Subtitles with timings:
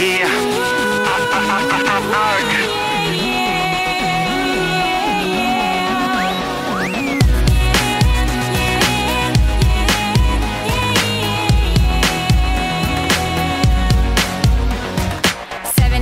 [0.00, 0.16] 7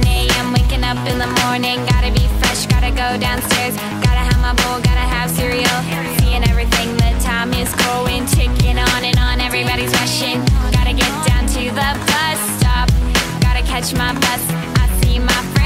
[0.07, 0.53] a.m.
[0.53, 1.85] waking up in the morning.
[1.87, 3.75] Gotta be fresh, gotta go downstairs.
[3.75, 5.67] Gotta have my bowl, gotta have cereal.
[6.21, 9.41] Seeing everything, the time is going, ticking on and on.
[9.41, 10.45] Everybody's rushing.
[10.71, 12.58] Gotta get down to the bus
[13.81, 14.45] catch my bus.
[14.51, 15.58] I see my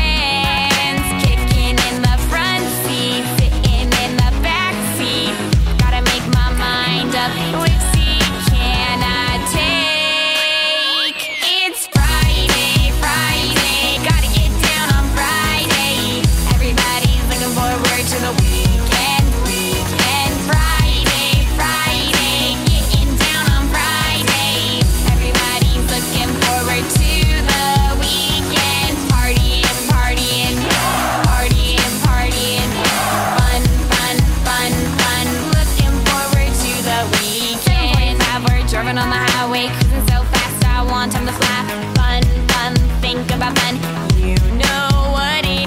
[38.83, 40.67] We're driving on the highway, cruising so fast.
[40.67, 41.63] I want time to fly.
[41.95, 43.77] Fun, fun, think about fun.
[44.19, 45.62] You know what it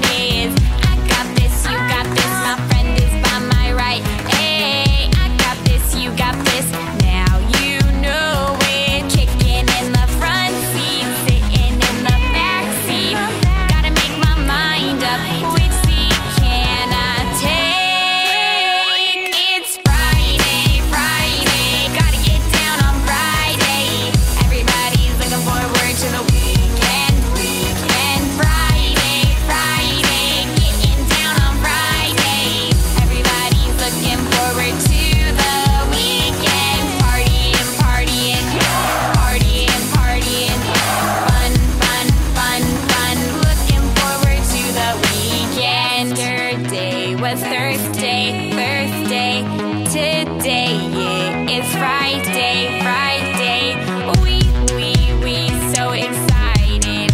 [47.32, 49.42] was Thursday, Thursday.
[49.90, 53.74] Today it is Friday, Friday.
[54.22, 54.38] We,
[54.76, 57.10] we, we so excited.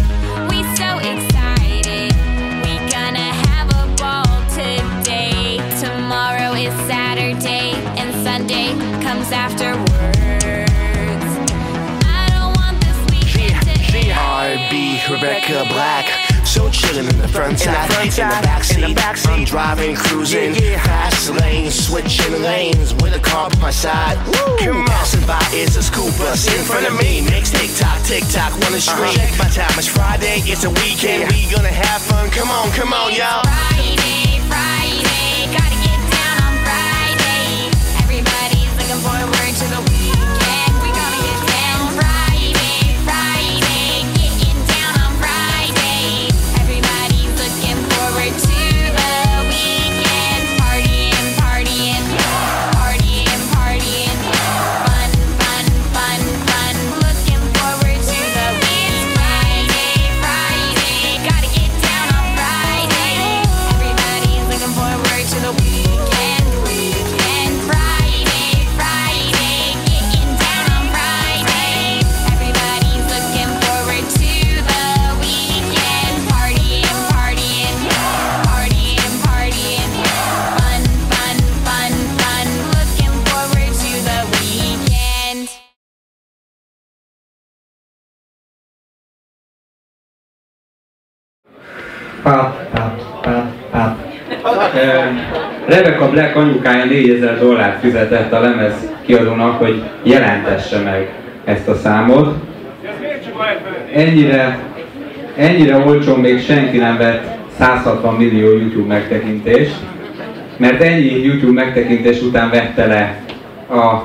[0.50, 2.12] We so excited.
[2.62, 5.56] We gonna have a ball today.
[5.80, 8.68] Tomorrow is Saturday and Sunday
[9.02, 9.88] comes afterwards.
[12.04, 15.10] I don't want this weekend to end.
[15.10, 16.21] Rebecca Black.
[16.52, 19.30] So chillin' in the front side, in the back seat.
[19.30, 20.52] I'm driving, cruising,
[20.84, 24.18] fast lanes, switching lanes with a car by my side.
[24.26, 24.84] Woo!
[24.84, 27.22] Passing by is a school bus in front of me.
[27.22, 28.92] Next tick tock, tick tock, wanna uh-huh.
[28.92, 29.38] stream.
[29.38, 31.32] My time is Friday, it's a weekend.
[31.32, 32.28] We gonna have fun.
[32.28, 33.40] Come on, come on, y'all.
[33.48, 37.72] Friday, Friday, gotta get down on Friday.
[38.04, 40.41] Everybody's looking forward to the weekend.
[95.66, 101.10] Rebecca Black anyukája 4000 dollárt fizetett a lemez kiadónak, hogy jelentesse meg
[101.44, 102.34] ezt a számot.
[103.94, 104.58] Ennyire,
[105.36, 107.24] ennyire olcsón még senki nem vett
[107.58, 109.76] 160 millió YouTube megtekintést,
[110.56, 113.16] mert ennyi YouTube megtekintés után vette le
[113.78, 114.02] a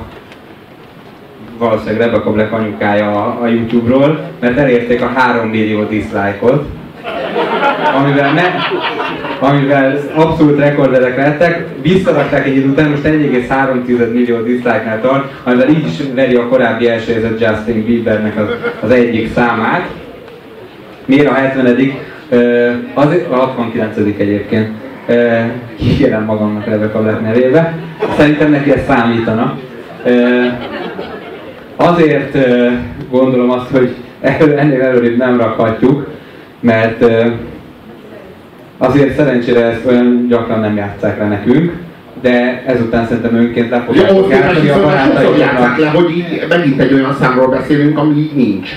[1.58, 6.64] valószínűleg Rebecca Black anyukája a, a YouTube-ról, mert elérték a 3 millió dislike-ot,
[7.96, 8.42] amivel, ne,
[9.40, 15.86] amivel abszolút rekorderek lettek, visszarakták egy idő után, most 1,3 millió dislike-nál tart, amivel így
[15.86, 18.46] is veri a korábbi első helyzet Justin Biebernek az,
[18.80, 19.88] az egyik számát.
[21.04, 21.92] Miért a 70
[22.30, 24.68] Ö, az a 69 egyébként.
[25.06, 25.38] Ö,
[25.76, 27.72] Kikérem magamnak Rebecca Black nevébe.
[28.16, 29.58] Szerintem neki ez számítana.
[31.76, 32.38] Azért
[33.10, 33.94] gondolom azt, hogy
[34.56, 36.08] ennél előrébb nem rakhatjuk,
[36.60, 37.04] mert
[38.78, 41.72] azért szerencsére ezt olyan gyakran nem játsszák le nekünk,
[42.20, 45.78] de ezután szerintem önként le fogják játszani a barátainknak.
[45.78, 48.68] le, hogy így megint egy olyan számról beszélünk, ami így nincs.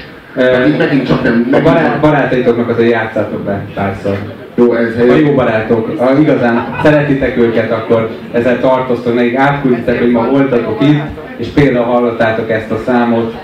[0.68, 1.48] Itt megint csak nem...
[1.52, 4.18] A barát, barátaitoknak azért játszátok be párszor.
[4.56, 5.10] Jó, ez...
[5.10, 10.82] A jó barátok, ha igazán szeretitek őket, akkor ezzel tartoztok nekik, átkülditek, hogy ma voltatok
[10.82, 11.02] itt,
[11.38, 13.36] és például hallottátok ezt a számot.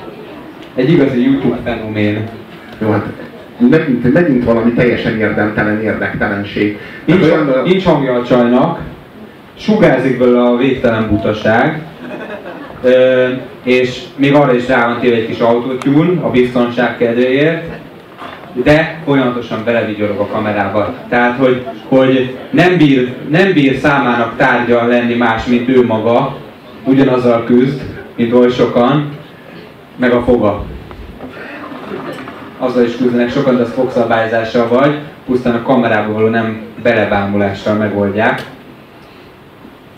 [0.75, 2.27] Egy igazi YouTube fenomén.
[2.79, 3.05] Jó, hát
[3.57, 6.79] megint, megint valami teljesen érdemtelen érdektelenség.
[7.05, 8.79] Nincs, Hát olyan, nincs hangja a csajnak,
[9.57, 11.81] sugárzik belőle a végtelen butaság,
[12.83, 13.27] Ö,
[13.63, 17.65] és még arra is rá van egy kis autotune a biztonság kedvéért,
[18.63, 20.93] de folyamatosan belevigyorog a kamerába.
[21.09, 26.37] Tehát, hogy, hogy nem, bír, nem bír számának tárgya lenni más, mint ő maga,
[26.83, 27.81] ugyanazzal küzd,
[28.15, 29.09] mint oly sokan,
[29.95, 30.65] meg a foga.
[32.57, 38.41] Azzal is küzdenek sokan, de az fogszabályzással vagy, pusztán a kamerába való nem belebámulással megoldják.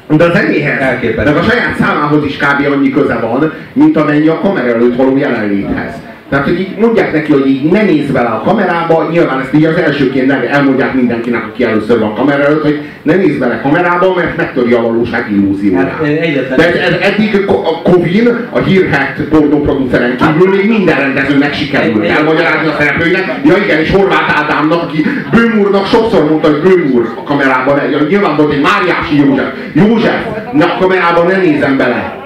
[0.08, 1.34] De a zenéhez, Elképesztő.
[1.34, 2.72] meg a saját számához is kb.
[2.72, 5.94] annyi köze van, mint amennyi a kamera előtt való jelenléthez.
[6.30, 9.66] Tehát, hogy így mondják neki, hogy így ne nézz bele a kamerába, nyilván ezt így
[9.66, 14.14] az elsőként elmondják mindenkinek, aki először van kamera előtt, hogy ne nézz bele a kamerába,
[14.16, 15.90] mert megtöri a valóság illúzióját.
[15.92, 21.54] Hát, egyetlen- De ez, ez eddig a Kovin, a hírhet pornóproduceren kívül még minden rendezőnek
[21.54, 23.40] sikerült Egy- elmagyarázni a szereplőinek.
[23.46, 27.80] Ja igen, és Horváth Ádámnak, aki Bőm úrnak sokszor mondta, hogy Bőm úr a kamerában,
[27.92, 29.48] ja, nyilván volt egy Máriási József.
[29.74, 32.18] József, ne a kamerában ne nézem bele.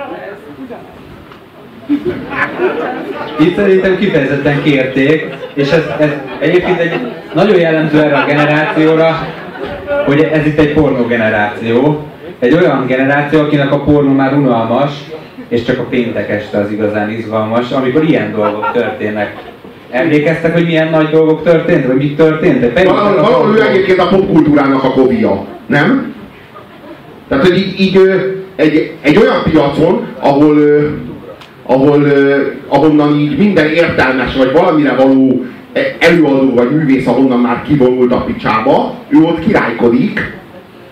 [3.39, 6.09] Itt szerintem kifejezetten kérték, és ez, ez
[6.39, 6.99] egyébként egy
[7.33, 9.27] nagyon jellemző erre a generációra,
[10.05, 12.07] hogy ez itt egy pornó generáció.
[12.39, 14.91] Egy olyan generáció, akinek a pornó már unalmas,
[15.47, 19.35] és csak a péntek este az igazán izgalmas, amikor ilyen dolgok történnek.
[19.91, 22.83] Emlékeztek, hogy milyen nagy dolgok történtek, vagy mit történt?
[22.83, 26.15] Valahol, valahol ő egyébként a popkultúrának a kovia, nem?
[27.27, 27.99] Tehát, hogy így, így
[28.55, 30.55] egy, egy olyan piacon, ahol,
[31.65, 32.05] ahol
[32.67, 38.23] ahonnan így minden értelmes, vagy valamire való e, előadó vagy művész, ahonnan már kivonult a
[38.23, 40.41] picsába, ő ott királykodik,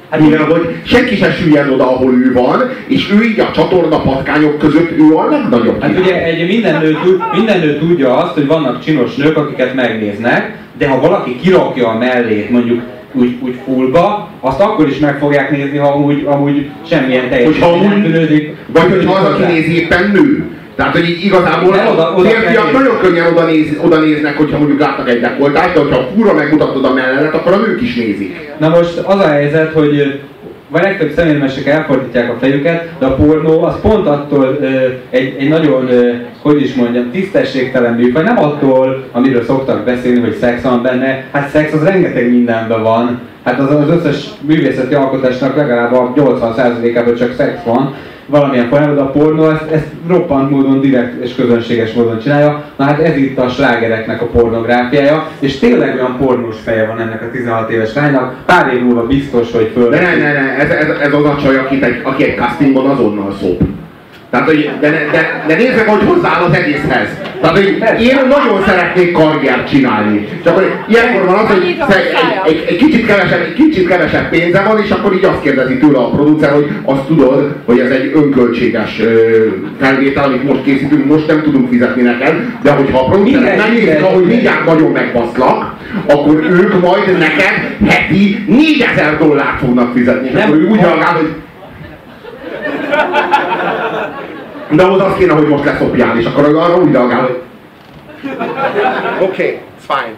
[0.09, 4.01] Hát mivel, hogy senki se süllyed oda, ahol ő van, és ő így a csatorna
[4.01, 6.97] patkányok között ő a legnagyobb Hát ugye egy minden nő,
[7.35, 11.97] minden nő tudja azt, hogy vannak csinos nők, akiket megnéznek, de ha valaki kirakja a
[11.97, 12.81] mellét mondjuk
[13.13, 18.03] úgy, úgy fullba, azt akkor is meg fogják nézni, ha amúgy, amúgy semmilyen teljesítmény nem
[18.03, 18.55] fűződik.
[18.73, 20.49] Vagy hogyha az, aki nézi éppen nő.
[20.75, 24.57] Tehát, hogy így igazából De oda- oda férfiak nagyon könnyen oda, néz, oda néznek, hogyha
[24.57, 28.35] mondjuk látnak egy dekoltást, de hogyha fúra megmutatod a mellenet, akkor a nők is nézik.
[28.57, 30.19] Na most az a helyzet, hogy
[30.71, 34.67] vagy legtöbb személyemesek elfordítják a fejüket, de a pornó az pont attól ö,
[35.09, 40.37] egy, egy nagyon, ö, hogy is mondjam, tisztességtelen műfaj, nem attól, amiről szoktak beszélni, hogy
[40.41, 43.19] szex van benne, hát szex az rengeteg mindenben van.
[43.43, 47.95] Hát az, az összes művészeti alkotásnak legalább a 80%-ában csak szex van,
[48.31, 52.63] valamilyen folyamatban, de a pornó ezt, ezt roppant módon, direkt és közönséges módon csinálja.
[52.75, 57.21] Na hát ez itt a slágereknek a pornográfiája, és tényleg olyan pornós feje van ennek
[57.21, 59.89] a 16 éves lánynak, pár év múlva biztos, hogy föl.
[59.89, 63.35] Ne, ne, ne, ez, ez, ez az a csaj, akit egy, aki egy castingon azonnal
[63.41, 63.61] szop.
[64.31, 67.07] Tehát, hogy, de, de, de meg, hogy hozzááll az egészhez.
[67.41, 67.67] Tehát, hogy
[68.01, 70.27] én nagyon szeretnék karriert csinálni.
[70.43, 74.61] Csak hogy ilyenkor van az, hogy egy, egy, egy, kicsit kevesebb, egy kicsit kevesebb pénze
[74.61, 78.11] van, és akkor így azt kérdezi tőle a producer, hogy azt tudod, hogy ez egy
[78.15, 79.45] önköltséges ö,
[79.79, 84.03] felvétel, amit most készítünk, most nem tudunk fizetni neked, de hogyha a producerek Minden, megnézik,
[84.03, 85.73] ahogy mindjárt nagyon megbaszlak,
[86.05, 90.27] akkor ők majd neked heti 4000 dollárt fognak fizetni.
[90.27, 90.43] És Nem.
[90.47, 91.29] akkor ő úgy reagál, hogy
[94.71, 97.41] de ahhoz az kéne, hogy most leszopjál, és akkor arra úgy reagál, hogy
[99.19, 100.13] Oké, okay, it's fine.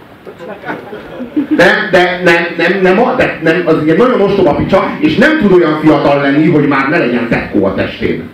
[1.50, 5.52] Nem, de nem, nem, nem, de nem, az egy nagyon ostoba picsa, és nem tud
[5.52, 8.30] olyan fiatal lenni, hogy már ne legyen tekkó a testén.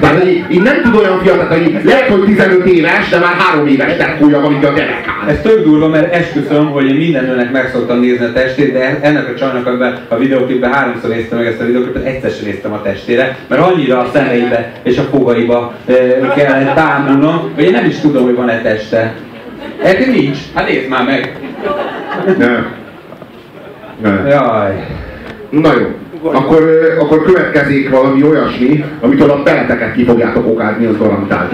[0.00, 3.34] Tehát, hogy így nem tud olyan fiatal, hogy így lehet, hogy 15 éves, de már
[3.38, 5.28] 3 éves tekkója van itt a derekán.
[5.28, 8.98] Ez tök durva, mert esküszöm, hogy én minden nőnek meg szoktam nézni a testét, de
[9.02, 12.72] ennek a csajnak ebben a videóklipben háromszor néztem meg ezt a videóklipet, egyszer sem néztem
[12.72, 15.92] a testére, mert annyira a szemeibe és a fogaiba e,
[16.36, 19.14] kellett bámulnom, hogy én nem is tudom, hogy van-e teste.
[19.82, 21.38] Erre nincs, hát nézd már meg!
[22.38, 22.66] Nem.
[24.02, 24.26] Nem.
[24.26, 24.86] Jaj.
[25.50, 25.86] Na jó.
[26.22, 31.52] Akkor, akkor következik valami olyasmi, amitől a peleteket ki fogjátok okázni, az garantált.